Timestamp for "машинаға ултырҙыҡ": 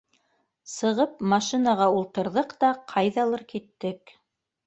1.33-2.55